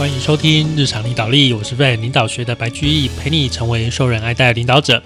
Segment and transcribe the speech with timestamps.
[0.00, 5.02] 欢迎收听日常领导力，我是非领导学的白居易，陪你成为受人爱戴的领导者。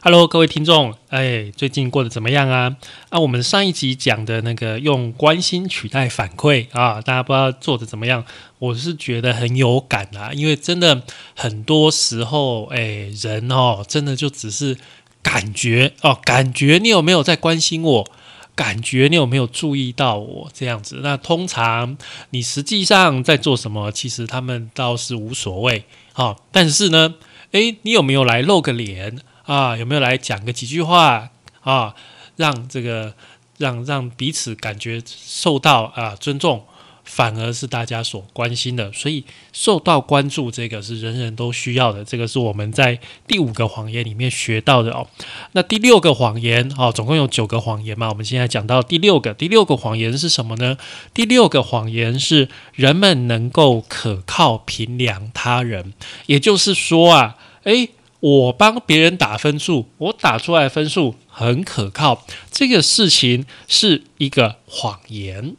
[0.00, 2.76] Hello，各位听众，哎，最近过得怎么样啊？
[3.08, 8.24] 啊，我们上一集讲的那个用关心取代反馈啊，大家不知道做的怎么样？
[8.60, 11.02] 我是觉得很有感啊，因为真的
[11.34, 14.78] 很多时候，哎，人哦，真的就只是
[15.24, 18.08] 感觉哦，感觉你有没有在关心我？
[18.56, 21.00] 感觉你有没有注意到我这样子？
[21.02, 21.96] 那通常
[22.30, 23.92] 你实际上在做什么？
[23.92, 26.34] 其实他们倒是无所谓啊。
[26.50, 27.14] 但是呢，
[27.52, 29.76] 诶，你有没有来露个脸啊？
[29.76, 31.30] 有没有来讲个几句话
[31.60, 31.94] 啊？
[32.36, 33.14] 让这个
[33.58, 36.64] 让让彼此感觉受到啊尊重。
[37.06, 42.04] 反而是大家所关心的，所以受到关注，这个是人人都需要的。
[42.04, 45.06] 这个是我们在第五个谎言里面学到的哦。
[45.52, 48.08] 那第六个谎言哦，总共有九个谎言嘛？
[48.10, 50.76] 我们现在讲到第六个，第六个谎言是什么呢？
[51.14, 55.94] 第六个谎言是人们能够可靠评量他人，
[56.26, 65.56] 也就是说啊，诶，我帮别人打分数，我打出来分数很可靠，这个事情是一个谎言。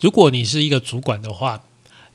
[0.00, 1.62] 如果你是一个主管的话，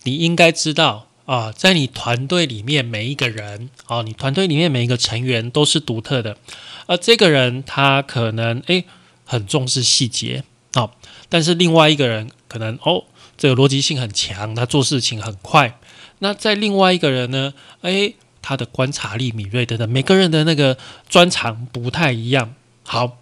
[0.04, 6.38] 你应该知道啊，在你团队里面每一个人啊，你团队里面每一个成员都是独特的。
[6.86, 8.86] 而这个人他可能诶
[9.26, 10.92] 很重视细节啊，
[11.30, 13.06] 但是另外一个人可能哦
[13.38, 15.80] 这个逻辑性很强，他做事情很快。
[16.20, 20.78] 那在另外一个人呢，诶他的观察力敏锐等等，每个人的那个
[21.10, 22.54] 专长不太一样。
[22.84, 23.18] 好，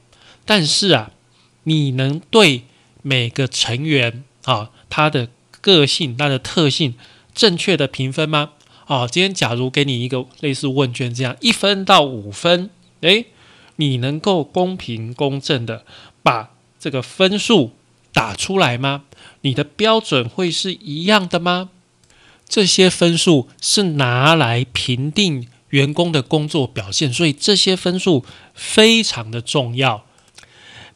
[0.46, 1.12] 但是啊，
[1.64, 2.64] 你能对
[3.04, 5.30] 每个成员啊，他的
[5.62, 6.96] 个性、他的特性，
[7.34, 8.52] 正确的评分吗？
[8.86, 12.70] 啊，今天假如给你一个类似问卷这样，一分到五分，
[13.02, 13.28] 诶，
[13.78, 15.86] 你能够公平公正的
[16.24, 17.72] 把这个分数
[18.12, 19.04] 打出来吗？
[19.42, 21.70] 你的标准会是一样的吗？
[22.50, 30.04] 这些分数是拿来评定员工的工作表现，所以这些分数非常的重要。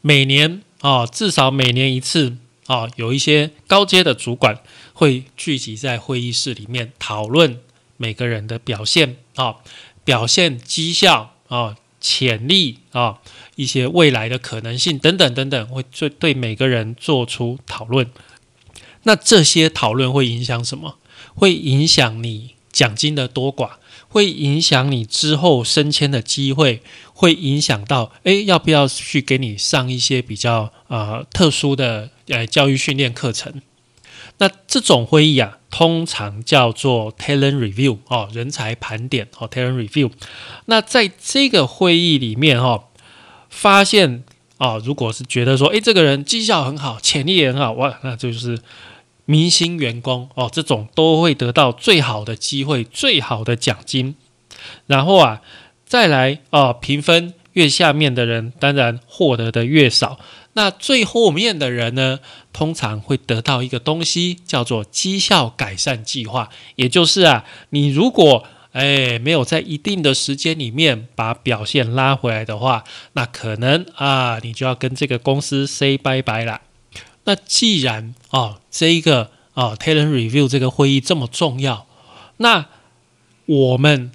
[0.02, 2.36] 每年啊，至少每年一次。
[2.66, 4.60] 啊，有一些高阶的主管
[4.92, 7.60] 会聚集在会议室里面讨论
[7.96, 9.56] 每个人的表现啊，
[10.04, 13.18] 表现绩效啊，潜力啊，
[13.54, 18.10] 一些未来的可能性等等等等，会对对每个人做出讨论。
[19.04, 20.98] 那这些讨论会影响什么？
[21.34, 23.72] 会影响你奖金的多寡。
[24.08, 33.60] 会影响你之后升迁的机会，会影响到诶要不要去给你上一些比较呃特殊的呃教育训练课程？
[34.38, 40.10] 那这种会议啊，通常叫做 talent review 哦，人才盘点哦，talent review。
[40.66, 42.84] 那在这个会议里面哈，
[43.48, 44.24] 发现
[44.58, 48.58] 啊，如果是觉得说诶这个人绩效很好，潜力也很好，哇，那就是。
[49.26, 54.14] 明星员工哦，这种都会得到最好的机会、最好的奖金。
[54.86, 55.42] 然后啊，
[55.84, 60.18] 再来哦，评分越下面的人，当然获得的越少。
[60.54, 62.20] 那最后面的人呢，
[62.52, 66.48] 通常会得到一个东西，叫做绩效改善计划。
[66.76, 76.60] 也就是啊，你如果哎没有在一定的时间里面把表现拉回来的话，那可能啊，你就要跟这个公司 say 拜拜了。
[77.26, 81.86] 那既然啊，这一个啊，talent review 这个会议这么重要，
[82.38, 82.66] 那
[83.46, 84.12] 我们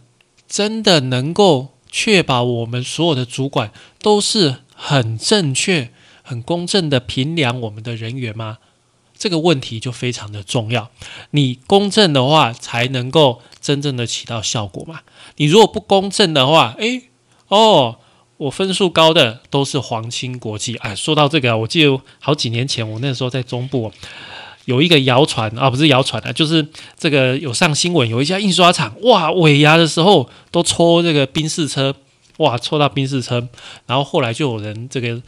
[0.48, 5.92] 真的能够确保我们所有的主管都是很正确、
[6.24, 8.58] 很公正的评量我们的人员吗？
[9.18, 10.90] 这个问题就非常的重要。
[11.32, 15.02] 你公正的话，才能够真正的起到效果嘛。
[15.36, 17.10] 你如果不公正的话，诶，
[17.50, 17.98] 哦。
[18.42, 20.76] 我分数高的都是皇亲国戚。
[20.78, 23.92] 哎，说到这个，我记得好几年前，我那时候在中部
[24.66, 31.94] 有一个谣传啊，不是谣传啊，就是这个有上新闻，有一家印刷厂，哇，尾牙的时候都抽这个宾士车，
[32.38, 33.48] 哇，抽到宾士车，
[33.86, 35.22] 然后后来就有人这个。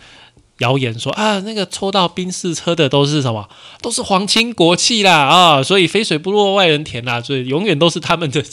[0.59, 3.49] 谣言说啊，那个抽到宾士车的都是什么？
[3.81, 5.63] 都是皇亲国戚啦啊！
[5.63, 8.43] 所以肥水不落外人田啦，所以永远都是他们的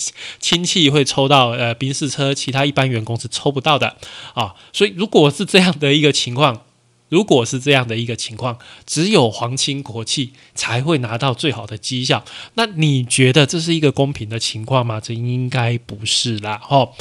[0.41, 3.97] 亲戚会抽到呃宾士车，其他一般员工是抽不到的
[4.35, 4.55] 啊。
[4.73, 6.63] 所以如果是这样的一个情况，
[7.11, 12.25] 如果是这样的一个情况，只有皇亲国戚才会拿到最好的绩效，
[12.55, 15.01] 那你觉得这是一个公平的情况吗？
[15.01, 16.93] 这应该不是啦，哦。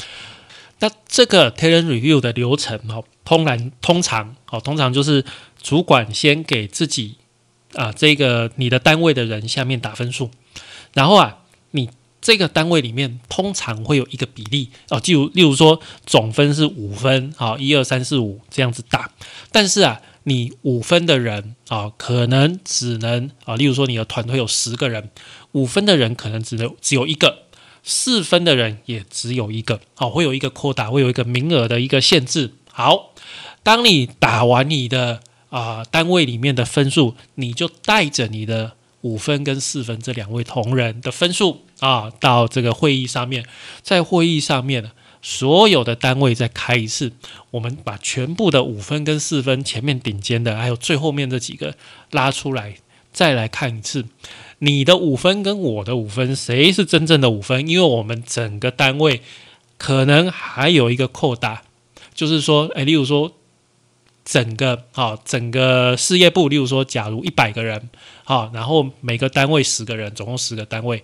[0.82, 5.24] 那这个 talent review 的流程哦，通然通常哦，通常就是
[5.62, 7.14] 主管先给自己
[7.74, 10.32] 啊这个你的单位的人下面打分数，
[10.94, 11.38] 然后啊，
[11.70, 11.88] 你
[12.20, 19.12] 这个单位里面通常会有一个比例哦，例如例如说总分是五分啊，一二三四五这样子打，
[19.52, 25.08] 但是啊，你五分的人啊，可能只能啊，例如说你的团队有十个人，
[25.52, 27.44] 五分的人可能只有只有一个，
[27.84, 29.80] 四分的人也只有一个。
[29.94, 32.54] 好，会有一个扩大，会有一个名额的一个限制。
[32.80, 33.12] 好，
[33.62, 38.72] 当你打完你的啊单位里面的分数，你就带着你的
[39.02, 43.44] 五分跟四分这两位同仁的分数啊，到这个会议上面，
[43.82, 44.90] 在会议上面。
[45.22, 47.12] 所有的单位再开一次，
[47.50, 51.74] 我们把全部的五分跟四分前面顶尖的，还有最后面这几个
[52.10, 52.76] 拉出来，
[53.12, 54.06] 再来看一次，
[54.60, 57.68] 你的五分跟我的五分，谁是真正的五分？
[57.68, 59.20] 因为我们整个单位
[59.76, 61.64] 可能还有一个扩大，
[62.20, 63.32] 就是说，诶，例如说。
[64.22, 67.88] 整个好，整个事业部，例如说，假如一百个人，
[68.22, 71.02] 好，然后每个单位十个人，总共十个单位。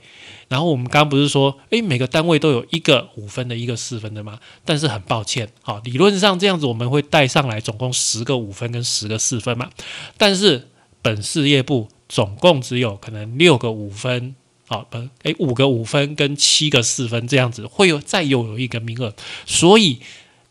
[0.48, 4.38] 然后我们刚刚不是说，诶，每个单位都有一个五分的，一个四分的吗？
[4.66, 9.70] 但是很抱歉，好，理论上这样子我们会带上来总共十个五分跟十个四分嘛。
[10.18, 10.68] 但是
[11.00, 14.36] 本事业部总共只有可能六个五分，
[14.68, 19.14] 好，不，诶，五个五分跟七个四分这样子，会有再又有一个名额，
[19.46, 19.98] 所以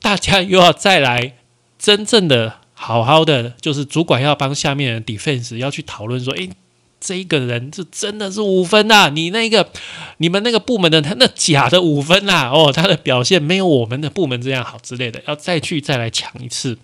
[0.06, 1.34] 大家又要再来
[1.80, 2.58] 真正的。
[2.76, 6.52] 好好的，就是主管要帮下面人 defense，要去讨论说，诶，
[7.00, 9.72] 这一个人是真的是五分呐，你那个
[10.18, 16.78] 你们那个部门的他那假的五分呐，哦，他的表现没有我们的部门这样好之类的，要再去再来抢一次，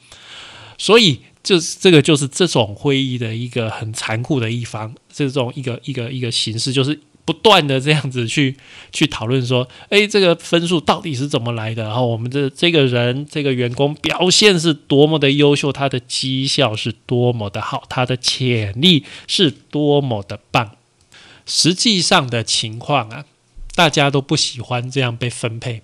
[0.79, 6.99] 所以就是这个就是这种会议的一个很残酷的一方，这种一个一个一个形式就是。
[7.23, 8.57] 不断的这样子去
[8.91, 11.83] 去讨论说，诶，这个分数到底是怎么来的？
[11.83, 20.71] 然后我们的这个人这个员工表现是多么的优秀，他的绩效是多么的好，他的潜力是多么的棒。
[21.45, 23.25] 实际上的情况啊，
[23.75, 25.81] 大家都不喜欢这样被分配。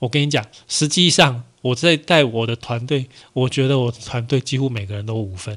[0.00, 5.56] 我跟你讲，实际上我在带我的团队，我觉得我的团队几乎每个人都五分。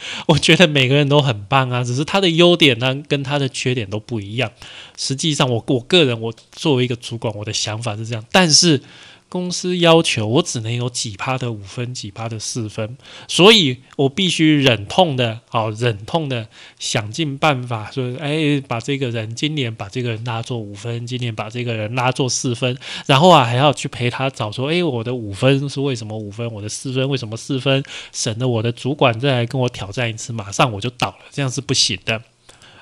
[0.28, 4.52] 我觉得每个人都很棒啊，只是他的优点呢跟他的缺点都不一样。
[4.96, 8.80] 实际上，我我个人我作为一个主管，我的想法是这样，但是。
[9.28, 12.96] 公司要求我只能有几趴的五分，几趴的四分，
[13.28, 16.48] 所以我必须忍痛的，好忍痛的
[16.78, 32.22] 想尽办法说，哎，把这个人今年把这个人拉做五分，今年把这个人拉做四分，然后啊还要去陪他找说，哎，我的五分是为什么五分，我的四分为什么四分，省得我的主管再来跟我挑战一次，马上我就倒了，这样是不行的。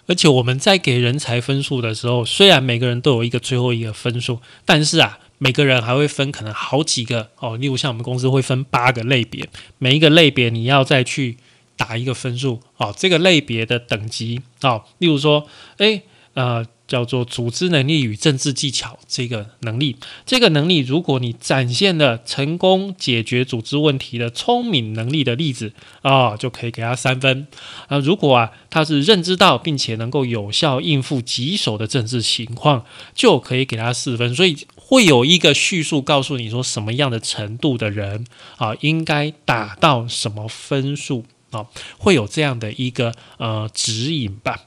[0.07, 5.19] 而且我们在给人才分数的时候，虽然每个人都有一个最后一个分数，但是啊。
[5.39, 9.49] 每个人还会分可能好几个哦，例如像我们公司会分八个类别，
[9.79, 11.37] 每一个类别你要再去
[11.77, 15.47] 打一个分数哦，这个类别的等级哦，例如说，
[15.79, 16.03] 诶，
[16.35, 16.67] 呃。
[16.89, 25.73] 叫做组织能力与政治技巧这个能力，这个能力，如果你展现了成功解决组织问题的聪明能力的例子
[26.03, 27.49] 啊，就可以给他三分
[27.89, 27.99] 啊。
[27.99, 32.85] 如果啊他是认知到并且能够有效应付棘手的政治情况，
[33.15, 34.33] 就可以给他四分。
[34.35, 38.25] 所以会有一个叙述告诉你说什么样的程度的人
[38.59, 41.67] 啊应该达到什么分数啊，
[41.99, 44.67] 会有这样的一个呃指引吧。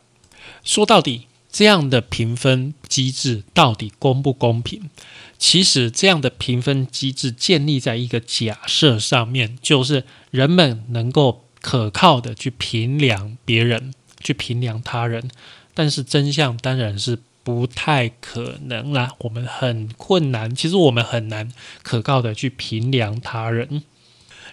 [0.65, 1.27] 说到底。
[1.51, 4.89] 这样的评分机制到底公不公平？
[5.37, 15.29] 其实，这样的评分机制建立在一个假设上面，就是人们能够可靠的去评量别人，去评量他人。
[15.73, 21.51] 但是真相当然是不太可能啦，我们很困难，其实我们很难
[21.83, 23.83] 可靠的去评量他人。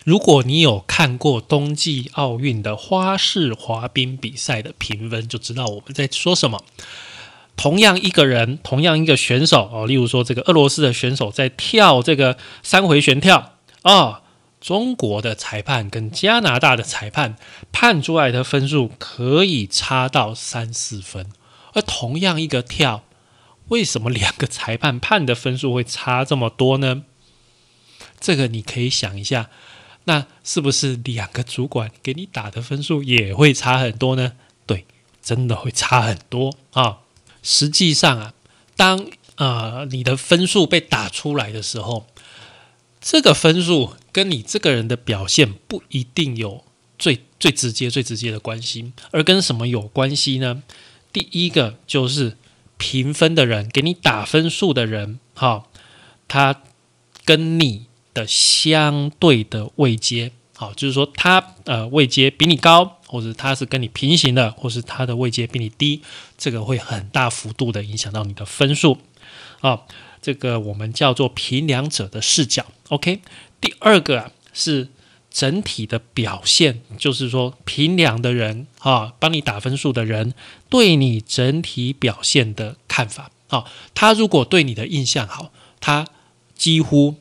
[0.06, 6.62] 如果你有看过冬季奥运的花式滑冰比赛的评分，就知道我们在说什么。
[7.56, 14.22] 同样一个人，同样一个选手哦，例如说这个俄罗斯的选手在跳这个三回旋跳啊，
[14.60, 17.34] 中国的裁判跟加拿大的裁判
[17.72, 21.26] 判出来的分数可以差到三四分。
[21.72, 23.02] 而同样一个跳，
[23.70, 27.02] 为什么两个裁判判的分数会差这么多呢？
[28.20, 29.50] 这个你可以想一下。
[30.08, 34.34] 那是不是两个主管给你打的分数也会差很多呢？
[34.64, 34.86] 对，
[35.20, 36.98] 真的会差很多啊！
[37.42, 38.32] 实际上啊，
[38.76, 42.06] 当呃你的分数被打出来的时候，
[43.00, 46.62] 这个分数跟你这个人的表现不一定有
[46.96, 50.62] 最最直接、最直接的关系，而跟什么有关系呢？
[51.12, 52.36] 第一个就是
[52.76, 55.64] 评分的人给你打分数的人，哈，
[56.28, 56.62] 他
[57.24, 57.85] 跟你。
[58.16, 66.00] 的相对的位阶，好，就是说他呃位阶比你高，或者他是跟你平行的，或是他的位阶比你低，
[66.38, 68.96] 这个会很大幅度的影响到你的分数
[69.60, 69.82] 啊。
[70.22, 72.64] 这个我们叫做评量者的视角。
[72.88, 73.20] OK，
[73.60, 74.88] 第二个啊是
[75.30, 80.32] 整体的表现，就是说评量的人啊，帮你打分数的人
[80.70, 83.66] 对你整体表现的看法啊。
[83.94, 86.06] 他如果对你的印象好，他
[86.54, 87.16] 几乎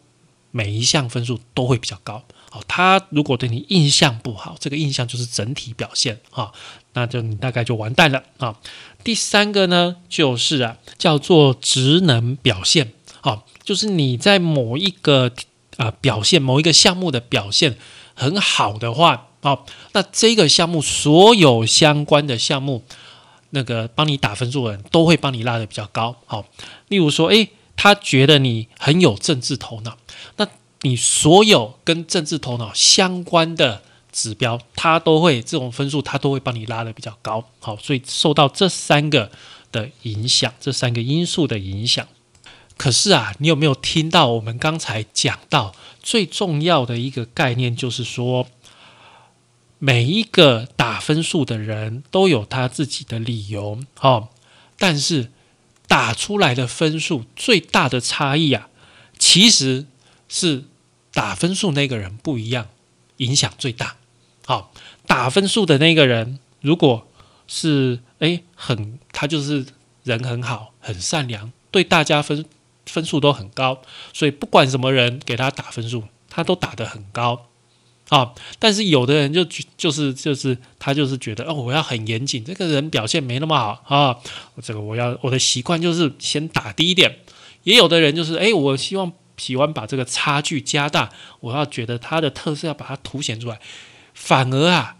[0.55, 2.23] 每一项分数都会比较高。
[2.49, 6.49] 好，他如果对你印象不好，这个印象就是整体表现啊，
[6.93, 8.55] 那就你大概就完蛋了啊。
[9.03, 15.29] 第三个呢，就是啊，叫做职能表现啊，就是你在某一个
[15.75, 17.77] 啊表现某一个项目的表现
[18.13, 22.85] 很好的话，好，那这个项目所有相关的项目，
[23.49, 26.15] 那个帮你打分数的人都会帮你拉的比较高。
[26.25, 26.45] 好，
[26.87, 29.97] 例如说，诶，他觉得你很有政治头脑，
[30.37, 30.47] 那。
[30.81, 37.43] 你所有跟政治头脑相关的指标，它都会这种分数，它都会帮你拉的比较高。
[37.59, 39.31] 好，所以受到这三个
[39.71, 42.07] 的影响，这三个因素的影响。
[42.77, 48.45] 可是啊，你有没有听到我们刚才讲到最重要的一个概念，就是说
[49.79, 53.79] 每一个打分数的人都有他自己的理由。
[53.97, 54.29] 好，
[54.77, 55.31] 但是
[55.87, 58.69] 打出来的分数最大的差异啊，
[59.17, 59.87] 其实
[60.29, 60.65] 是。
[61.15, 62.67] 打分数那个人不一样，
[63.19, 63.95] 影响最大。
[64.45, 64.73] 好，
[65.07, 67.07] 打分数的那个人，如果
[67.47, 69.65] 是诶很他就是
[70.03, 72.43] 人很好，很善良，对大家分
[72.85, 77.47] 分数都很高，所以不管什么人给他打分数，他都打得很高。
[78.09, 79.45] 啊，但是有的人就
[79.77, 84.17] 就是就是他就是觉得哦，我要很严谨，这个人表现没那么好啊，
[84.61, 87.19] 这个我要我的习惯就是先打低一点。
[87.63, 89.13] 也有的人就是诶，我希望。
[89.37, 91.11] 喜欢把这个差距加大，
[91.41, 93.59] 我要觉得它的特色要把它凸显出来，
[94.13, 94.95] 反而啊，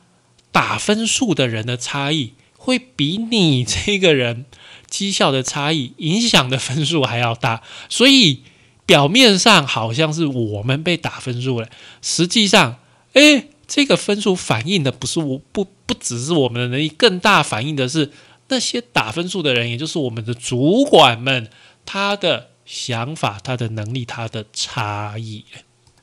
[0.51, 4.45] 打分数的人的差异会比你这个人
[4.89, 8.43] 绩效的差异影响的分数还要大，所以
[8.85, 11.69] 表面上好像是我们被打分数了，
[12.01, 12.77] 实际上，
[13.13, 18.11] 哎，这个分数反映的不是我不不只是我们的能力，更大反映的是
[18.49, 21.49] 那些打分数的人，也就是我们的主管们，
[21.85, 22.49] 他的。
[22.65, 25.45] 想法、他的能力、他的差异，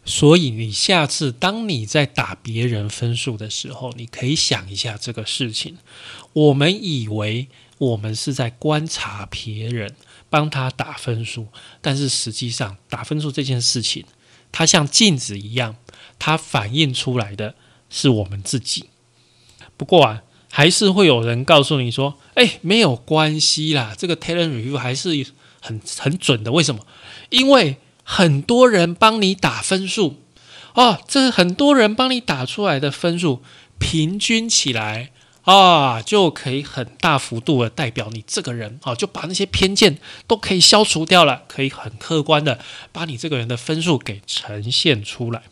[0.04, 5.78] 所以你下次当你在打别人分数的时候，你可以想一下这个事情。
[6.33, 9.97] 我们以为我们是在观察别人，
[10.31, 11.49] 帮他打分数，
[11.81, 14.04] 但是实际上打分数这件事情，
[14.52, 15.75] 它像镜子一样，
[16.21, 17.57] 它反映出来的
[17.90, 18.87] 是我们自己。
[19.76, 25.26] 不过啊，还是会有人告诉你说：“哎，没有关系啦，这个 talent review 还是。”
[25.62, 26.85] 很很准的，为什么？
[27.31, 30.21] 因为很多人帮你打分数
[30.75, 33.40] 哦，这是很多人帮你打出来的分数，
[33.78, 35.11] 平均起来
[35.45, 42.59] 啊，就可以很大幅度的代表你这个人啊，就把那些偏见都可以消除掉了，可以很客观的
[42.90, 45.42] 把你这个人的分数给呈现出来。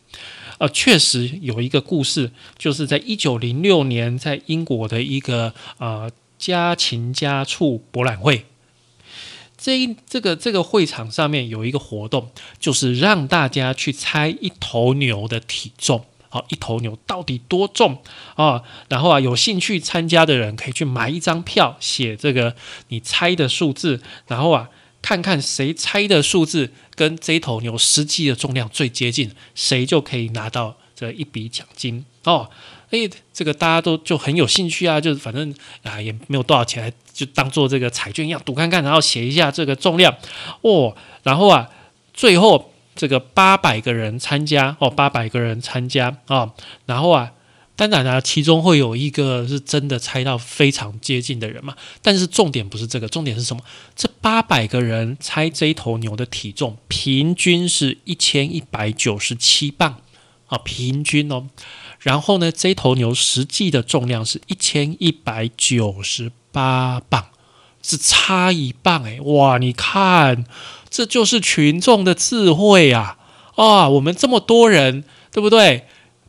[0.59, 8.45] 呃，确实有一个故事，就是在一九零六年，在英国的一个呃家禽家畜博览会。
[9.61, 18.03] 这一这个这个会场上面有一个活动，就是让大家去猜一头牛的体重，好，一头牛到底多重
[18.37, 18.63] 啊？
[18.89, 22.57] 然后啊，有兴趣参加的人可以去买一张票，写这个
[22.89, 24.71] 你猜的数字，然后啊，
[25.03, 32.49] 看看谁猜的数字跟这头牛实际的重量最接近，谁就可以拿到这一笔奖金哦。
[32.91, 40.15] 哎，这个大家都就很有兴趣啊，就是反正啊也没有多少钱，就当做这个彩券一样赌看看，然后写一下这个重量
[40.63, 41.71] 哦，然后啊
[42.13, 46.53] 最后这个八百个人参加哦，八百个人参加啊，
[46.87, 47.33] 然后啊
[47.77, 53.63] 当然啊其中会有一个是真的猜到非常接近的人嘛，但是重点不是这个，重点是什么？
[53.95, 60.03] 这八百个人猜这头牛的体重平均是一千一百九十七磅
[60.49, 61.47] 啊，平均哦。
[62.01, 67.27] 然后呢，这头牛实际的重量是一千一百九十八磅，
[67.83, 69.59] 是差一磅诶，哇！
[69.59, 70.47] 你看，
[70.89, 73.19] 这就是群众的智慧啊！
[73.57, 75.85] 啊，我们这么多人，对不对？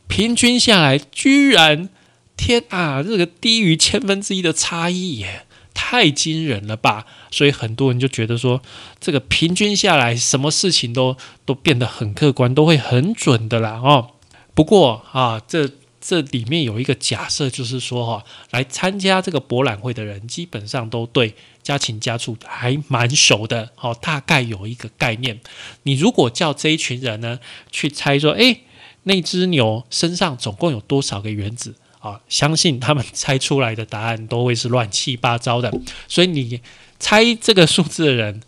[0.08, 1.88] 平均下来，居然
[2.36, 7.06] 天啊，这个低于千分之一的差异耶，太惊人了吧！
[7.30, 8.60] 所以很多人就觉得说，
[9.00, 14.10] 这个平均下来，什么事情都都变得很客观，都会很准的啦，哦。
[14.54, 25.40] 不过啊，这这里面有一个假设，就是说哈，来参加这个博览会的人，基本上都对家禽家畜还蛮熟的，好，大概有一个概念。
[25.84, 27.38] 你如果叫这一群人呢
[27.70, 28.60] 去猜说，哎，
[29.04, 32.20] 那只牛身上总共有多少个原子啊？
[32.28, 35.72] 相信他们猜出来的答案都会是乱七八糟的。
[36.08, 36.60] 所以你
[36.98, 38.42] 猜这个数字的人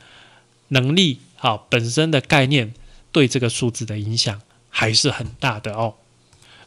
[0.69, 2.75] 能力好本身的概念
[3.13, 4.41] 对这个数字的影响。
[4.77, 5.95] 还是很大的哦。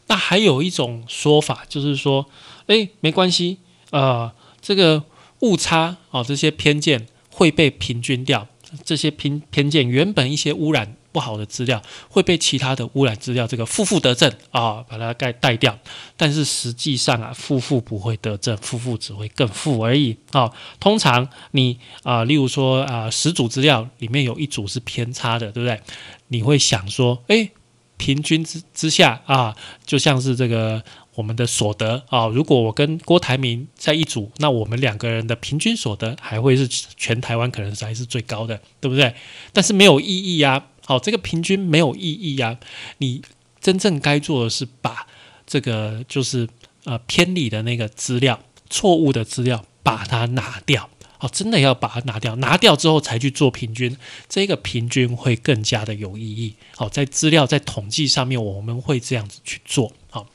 [0.07, 2.25] 那还有一种说法就是说，
[2.67, 3.57] 哎，没关系，
[3.91, 5.03] 呃，这个
[5.41, 8.47] 误差哦，这些偏见会被平均掉。
[8.83, 15.77] 这些偏偏见，原本一些污染不好的资料，会被其他的污染资料这个负负得正啊，把它盖带掉。
[16.17, 20.51] 但是实际上啊，负负不会得正，负负只会更负而已啊。
[20.81, 25.81] 通常你啊，例如说啊，十组资料里面有一组是偏差的，对不对？
[26.27, 27.49] 你会想说，哎，
[27.97, 30.83] 平均之之下啊，就像是这个。
[31.17, 39.15] 我们的所得啊，如果我跟郭台铭在一组，那我们两个人的平均所得还会是全台湾可能才是最高的，对不对？
[39.51, 42.59] 但是没有意义呀，好，这个平均没有意义呀。
[42.99, 43.23] 你
[43.59, 45.07] 真正该做的是把
[45.47, 46.47] 这个就是
[46.83, 48.39] 呃偏离的那个资料、
[48.69, 50.87] 错误的资料把它拿掉，
[51.19, 53.97] 哦，真的要把它拿掉，拿掉之后才去做平均，
[54.29, 56.55] 这个平均会更加的有意义。
[56.75, 60.27] 好，在资料在统计上面，我们会这样子去做，好。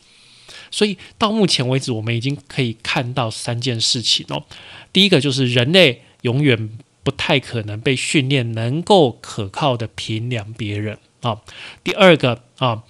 [0.70, 4.44] 所以到目前为止，我们已经可以看到三件事情哦。
[4.92, 6.70] 第一个就是人类永远
[7.02, 11.42] 不太可能被训练能够可靠的评量别人啊。
[11.84, 12.84] 第二个啊，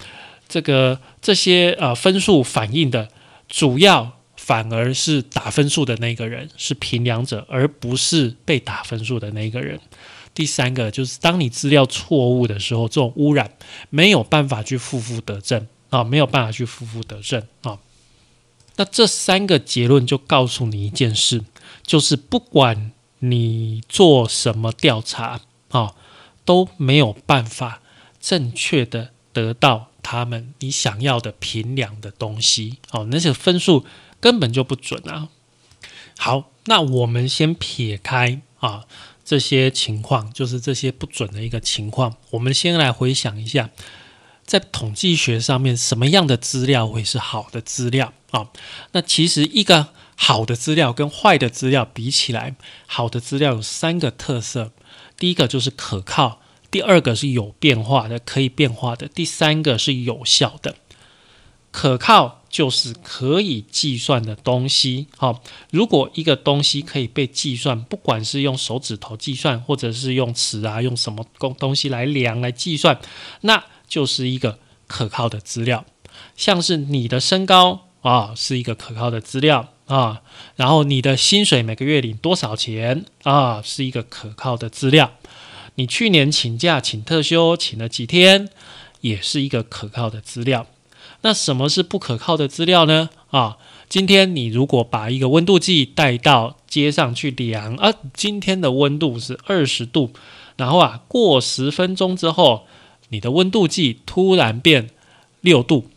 [0.47, 3.09] 这个这些呃分数反映的
[3.49, 9.79] 主要反而是打分数的那个人是评量者，而不是被打分数的那个人。
[10.33, 13.51] 第三个就是当你资料错误的时候，这种污染
[13.89, 15.67] 没有办法去负负得正。
[15.89, 17.77] 啊，没有办法去负负得正啊。
[18.77, 21.43] 那这三个结论就告诉你一件事，
[21.85, 25.93] 就是不管你做什么调查啊，
[26.45, 27.83] 都没有办法
[28.19, 32.79] 正确的得到他们你想要的评量的东西。
[32.89, 33.85] 哦，那些分数
[34.23, 35.27] 根本就不准啊。
[36.17, 38.85] 好，那我们先撇开啊
[39.25, 43.69] 这些情况，就是这些不准的一个情况，我们先来回想一下。
[44.45, 48.47] 在统计学上面，什么样的资料会是好的资料啊？
[48.93, 54.71] 那其实一个好的资料跟坏的资料比起来，好的资料有三个特色：
[55.17, 56.39] 第一个就是可靠，
[56.71, 60.75] 第二个是有变化的，可以变化的，第三个是有效的。
[61.73, 65.07] 可靠就是可以计算的东西。
[65.17, 72.99] 好，如果一个东西可以被计算，不管是用手指头计算，或者是用尺啊，用什么工东西来量来计算，
[73.41, 75.83] 那就是一个可靠的资料，
[76.37, 80.21] 像是你的身高啊，是一个可靠的资料啊。
[80.55, 85.13] 然后你的薪水每个月领多少钱啊，是一个可靠的资料。
[85.75, 88.49] 你去年请假请特休请了几天，
[89.01, 90.67] 也是一个可靠的资料。
[91.23, 93.09] 那什么是不可靠的资料呢？
[93.31, 93.57] 啊，
[93.89, 100.11] 今天你如果把一个温度计带到街上去量啊，今天的温度是二十度，
[100.55, 102.67] 然后啊，过十分钟之后。
[103.09, 104.89] 你的温度计突然变
[105.41, 105.87] 六度，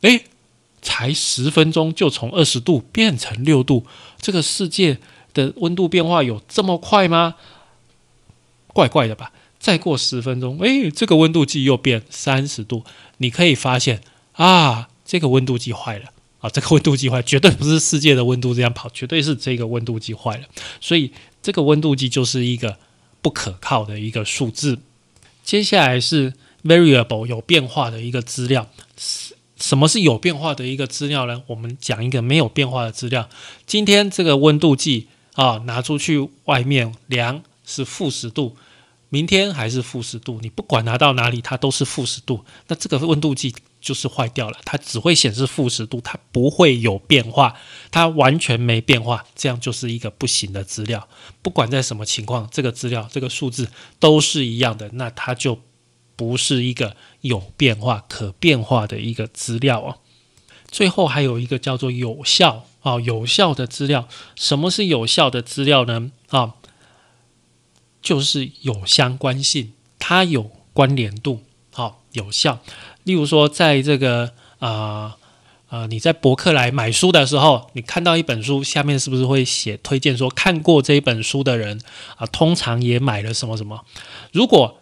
[0.00, 0.24] 诶，
[0.80, 3.84] 才十分钟就从二十度变成六度，
[4.18, 4.96] 这个世界
[5.34, 7.34] 的温度变化有这么快吗？
[8.68, 9.32] 怪怪的吧？
[9.58, 12.84] 再过十分钟，诶，这个温度计又变三十度，
[13.18, 14.00] 你可以发现
[14.32, 16.06] 啊，这个温度计坏了
[16.40, 20.44] 啊，这个温度计坏，绝对不是世界的温度这样跑，绝对是这个温度计坏了，
[20.80, 22.78] 所以这个温度计就是一个
[23.20, 24.78] 不可靠的一个数字。
[25.44, 26.34] 接下来是。
[26.64, 28.68] variable 有变化的一个资料，
[29.58, 31.42] 什么是有变化的一个资料呢？
[31.48, 33.28] 我们讲一个没有变化的资料。
[33.66, 38.56] 今天这个温度计啊，拿出去外面量是负十度，
[39.08, 42.44] 明天还是负十度，你不管拿到哪里，它都是负十度。
[42.68, 47.54] 那这个温度计就是坏掉了，它只会显示负十度，它不会有变化，
[47.90, 51.06] 它完全没变化，这样就是一个不行的资料。
[51.42, 53.68] 不管在什么情况，这个资料这个数字
[53.98, 55.58] 都是一样的，那它就。
[56.14, 59.98] 不是一个有变化、可变化的一个资料哦。
[60.70, 64.06] 最后还有一个叫做有效啊，有效的资料。
[64.36, 66.12] 什么是有效的资料呢？
[66.28, 66.54] 啊，
[68.00, 71.42] 就是有相关性，它有关联度，
[71.72, 72.60] 好有效。
[73.04, 75.16] 例如说，在这个啊
[75.68, 81.80] 啊，你在博客来买书的时候，你看到一本书，下面是不是会写推荐说看过这一本书的人
[82.16, 83.84] 啊，通常也买了什么什么？
[84.32, 84.78] 如果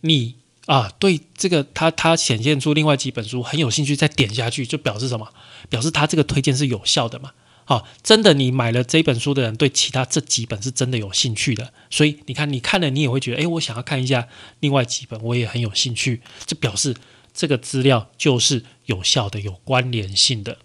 [0.00, 0.34] 你
[0.66, 5.28] 啊，对这个他他显现出另外几本书很有兴趣，再点下去就表示什么？
[5.68, 7.30] 表示他这个推荐是有效的嘛？
[7.64, 14.26] 好，真的你买了这本书的人对其他这几本是真的有兴趣的，所以你看你看了你也会觉得，哎，我想要看一下
[14.58, 16.94] 另外几本，我也很有兴趣，这表示
[17.34, 20.58] 这个资料就是有效的、有关联性的。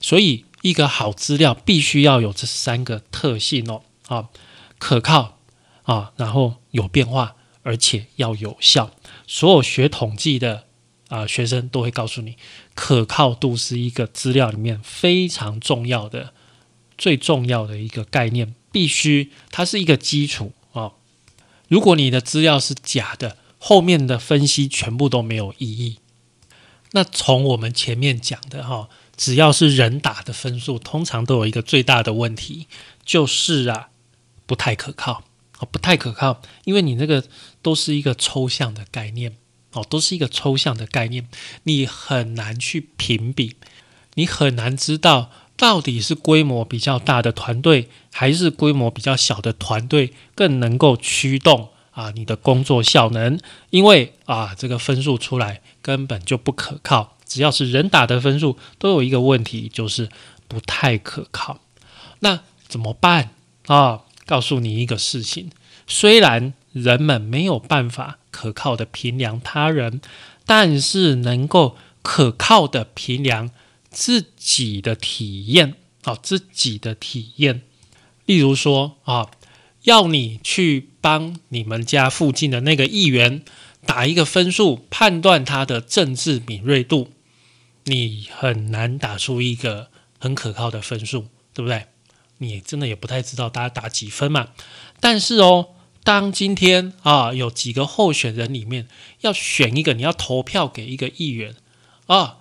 [0.00, 4.28] 所以一个好资料必须要有这三个特性哦，啊，
[4.78, 5.38] 可靠
[5.82, 7.36] 啊，然后有变化。
[7.64, 8.90] 而且要有效，
[9.24, 10.64] 所有学统计的
[11.06, 12.34] 啊学生都会告诉你，
[12.74, 16.34] 可靠度是一个资料里面非常重要的、
[16.98, 20.94] 最重要的一个概念，必须它是一个基础啊。
[21.68, 25.98] 如果你的资料是假的，后面的分析全部都没有意义。
[26.92, 32.66] 那从我们前面讲的哈，只要是人打的分数，通常都有一个最大的问题，
[33.04, 33.88] 就是啊
[34.46, 35.24] 不太可靠。
[35.58, 37.24] 哦，不太可靠，因为你那个
[37.62, 39.36] 都是一个抽象的概念。
[39.72, 41.26] 哦，都是一个抽象的概念，
[41.62, 43.56] 你很难去评比，
[44.14, 51.70] 你很难知道到底是规模比较大的团队，还是规模比较小的团队更能够驱动。
[51.92, 57.18] 啊，你的工作效能，因为啊，这个分数出来根本就不可靠。
[57.26, 60.08] 只要是人打的分数，都有一个问题，就是
[60.48, 61.60] 不太可靠。
[62.20, 63.30] 那怎么办
[63.66, 64.02] 啊？
[64.24, 65.50] 告诉你一个事情：
[65.86, 70.00] 虽然人们没有办法可靠的评量他人，
[70.46, 73.50] 但是能够可靠的评量
[73.90, 75.74] 自己的体验。
[76.04, 77.62] 啊，自己的体验。
[78.24, 79.28] 例如说啊。
[79.84, 83.42] 要你去帮你们家附近的那个议员
[83.84, 87.10] 打一个分数，判断他的政治敏锐度，
[87.84, 91.86] 你很难打出一个很可靠的分数，对不对？
[92.38, 94.48] 你真的也不太知道大家打几分嘛。
[95.00, 95.68] 但是哦，
[96.02, 98.88] 当今天啊有几个候选人里面
[99.20, 101.54] 要选一个，你要投票给一个议员
[102.06, 102.38] 啊，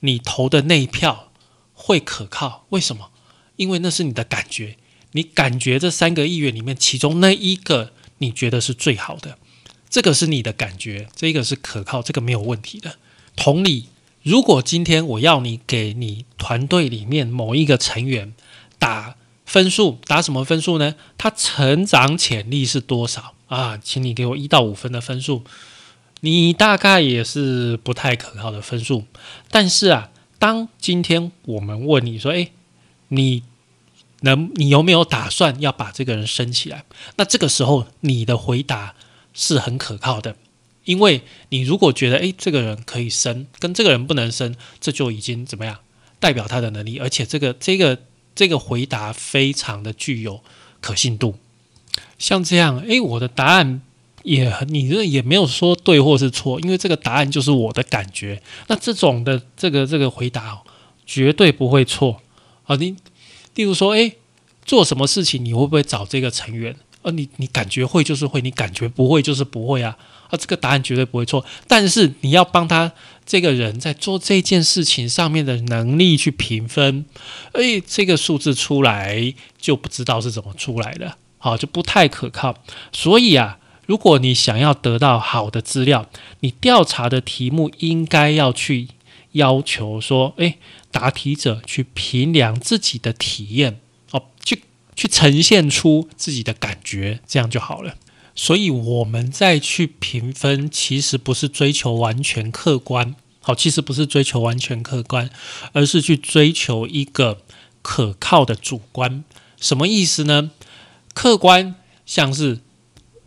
[0.00, 1.32] 你投的那一票
[1.72, 2.66] 会可靠？
[2.70, 3.10] 为什么？
[3.56, 4.76] 因为那是你的感觉。
[5.12, 9.38] 你感觉这三个议员里面，其中那一个你觉得是最好的，
[9.88, 12.96] 这个是你的感觉，这个是可靠，这个没有问题的。
[13.36, 13.88] 同理，
[14.22, 18.34] 如果今天我要你给你团队里面某一个成员
[18.78, 20.94] 打分数，打什么分数呢？
[21.16, 23.78] 他成长潜力是多少啊？
[23.78, 25.44] 请你给我一到五分的分数，
[26.20, 29.04] 你大概也是不太可靠的分数。
[29.50, 32.52] 但是啊，当今天我们问你说，诶，
[33.08, 33.42] 你。
[34.22, 36.82] 能，你有没有打算要把这个人升起来？
[37.18, 38.96] 那这个时候你的回答
[39.38, 40.34] 是很可靠的，
[40.84, 45.78] 因为你如果觉得诶这个人可以生，跟这个人不能生，这就已经怎么样
[46.18, 48.00] 代表他的能力，而且这个这个
[48.34, 50.42] 这个回答非常的具有
[50.80, 51.36] 可信度。
[52.18, 53.80] 像这样，诶，我的答案
[54.24, 58.42] 也你这也没有说对或是错，因为这个答案就是我的感觉。
[58.66, 60.60] 那这种的这个这个回答
[61.06, 62.20] 绝对不会错
[62.64, 62.96] 啊，你。
[63.54, 64.12] 例如说，哎，
[64.64, 66.76] 做什么事情你会不会找这个成员？
[67.08, 69.96] 呃，你你感觉会就是会，你感觉不会就是不会啊。
[70.28, 71.42] 啊，这个答案绝对不会错。
[71.66, 72.92] 但是你要帮他
[73.24, 77.06] 这个人在做这件事情上面的能力去评分，
[77.52, 82.54] 哎，这个数字出来就不知道是怎么出来的，好，就不太可靠。
[82.92, 86.06] 所以啊，如果你想要得到好的资料，
[86.40, 88.88] 你调查的题目应该要去
[89.32, 90.56] 要求说，哎。
[90.90, 93.78] 答题者去评量自己的体验，
[94.10, 94.62] 哦，去
[94.98, 97.94] 去呈现出自己的感觉，这样就好了。
[98.34, 105.30] 所以我们再去评分，其实不是追求完全客观，好，其实不是追求完全客观，
[105.72, 107.42] 而是去追求一个
[107.80, 109.22] 可靠的主观。
[109.60, 110.50] 什么意思呢？
[111.14, 112.58] 客观像是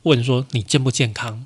[0.03, 1.45] 问说你健不健康，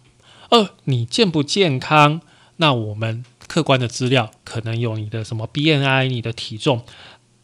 [0.49, 2.21] 呃，你健不健康？
[2.57, 3.23] 那我们。
[3.47, 6.83] 客观的资料可能有你的什么 BNI，你的体重，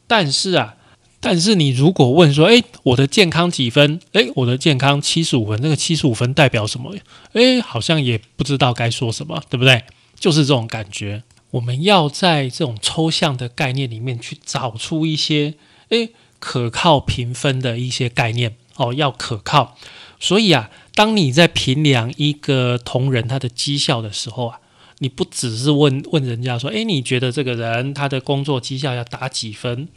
[0.07, 0.75] 但是啊，
[1.21, 4.01] 但是你如果问说，哎，我的健康几分？
[4.11, 6.93] 哎，我的健康七十五分，那个七十五分代表什么？
[7.33, 9.83] 哎，好像也不知道该说什么，对不对？
[10.19, 11.23] 就是这种感觉。
[11.51, 15.53] 我们要在这种抽象的概念里面去找出一些，
[15.89, 19.77] 哎，可靠评分的一些概念哦，要可靠。
[20.19, 24.57] 所以啊，当你在评量一个同仁他的绩效的时候啊。
[25.03, 29.87] 你不只是问问人家说，诶，你觉得这个人他的工作绩效要打几分？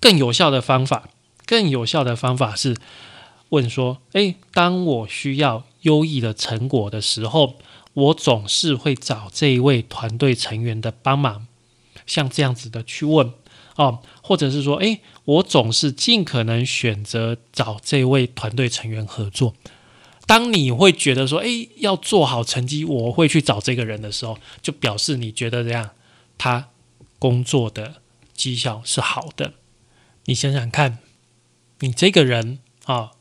[0.00, 1.08] 更有效的方法，
[1.46, 2.76] 更有效的方法是
[3.50, 7.56] 问说，诶，当我需要优异的成果的时候，
[7.94, 11.46] 我总是会找这一位团队成员的帮忙，
[12.06, 13.32] 像这样子的去问
[13.76, 19.54] 哦，或者是说，诶，我总是尽可能选择找这位团队成员合作。
[20.26, 25.90] 当你会觉得说，诶，要做好成绩，我会去找这个人的时候，就表示你觉得这样，
[26.36, 26.68] 他
[27.18, 27.94] 工作的
[28.34, 29.54] 绩效是好的。
[30.28, 30.98] 你想想看，
[31.78, 33.12] 你这个人啊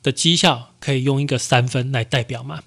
[0.00, 2.62] 的绩效可以用一个三分来代表吗？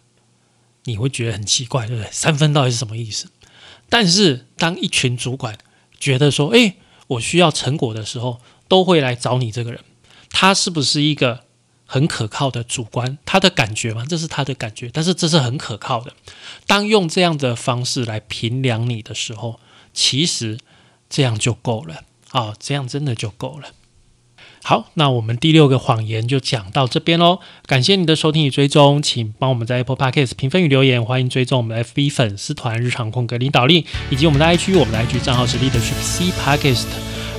[0.84, 2.12] 你会觉得很奇怪，对不对？
[2.12, 3.30] 三分到底是什么意思？
[3.88, 5.58] 但是当一群主管
[5.98, 6.76] 觉得说，诶，
[7.08, 9.82] 我需要成果的时候，都会来找你这个人，
[10.30, 11.46] 他是不是一个？
[11.92, 16.14] 很可靠的主观，他的感觉嘛，这是他的感觉，但是这是很可靠的。
[16.68, 19.60] 当用这样的方式来评量你的时候，
[19.92, 20.60] 其实
[21.10, 23.70] 这样就够了哦，这样真的就够了。
[24.62, 27.40] 好，那我们第六个谎言就讲到这边喽。
[27.66, 36.88] 感谢你的收听与追踪，请帮我们在 Apple Podcast 评分与留言，欢迎追踪我们的 FB 粉丝团日常空格领导力，以及我们的 IG，我们的 IG 账号是 Leadership C Podcast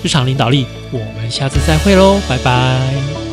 [0.03, 0.67] 日常领导力。
[0.91, 3.30] 我们下次再会喽，拜拜。